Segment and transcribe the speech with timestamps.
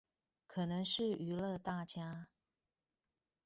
[0.47, 2.27] 可能是娛樂大家